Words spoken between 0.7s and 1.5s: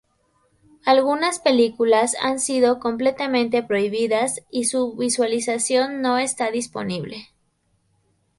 Algunas